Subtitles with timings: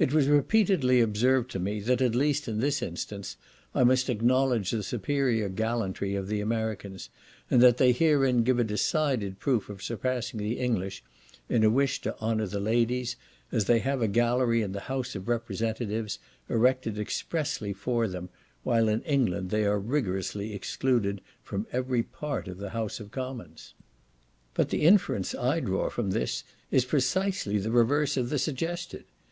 [0.00, 3.36] It was repeatedly observed to me that, at least in this instance,
[3.72, 7.08] I must acknowledge the superior gallantry of the Americans,
[7.48, 11.04] and that they herein give a decided proof of surpassing the English
[11.48, 13.14] in a wish to honour the ladies,
[13.52, 16.18] as they have a gallery in the House of Representatives
[16.48, 18.28] erected expressly for them,
[18.64, 23.74] while in England they are rigorously excluded from every part of the House of Commons.
[24.52, 26.42] But the inference I draw from this
[26.72, 29.04] is precisely the reverse of the suggested.